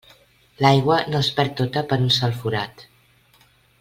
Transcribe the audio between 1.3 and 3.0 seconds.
perd tota per un sol forat.